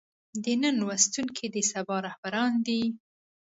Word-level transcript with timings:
د 0.43 0.45
نن 0.61 0.75
لوستونکي 0.81 1.45
د 1.55 1.57
سبا 1.71 1.97
رهبران 2.07 2.51
دي. 2.65 2.81